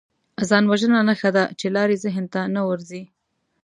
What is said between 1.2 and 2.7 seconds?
ده چې لارې ذهن ته نه